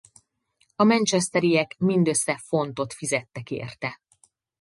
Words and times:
A 0.75 0.83
manchesteriek 0.83 1.75
mindössze 1.77 2.37
fontot 2.37 2.93
fizettek 2.93 3.51
érte. 3.51 4.01